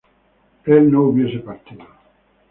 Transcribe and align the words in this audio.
él 0.65 0.89
no 0.91 1.03
hubiese 1.03 1.37
partido 1.45 1.85